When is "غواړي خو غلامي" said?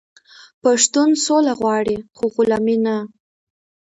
1.59-2.77